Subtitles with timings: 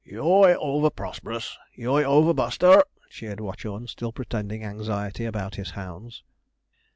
[0.03, 1.59] 'Yooi over, Prosperous!
[1.77, 6.23] Yooi over, Buster!' cheered Watchorn, still pretending anxiety about his hounds.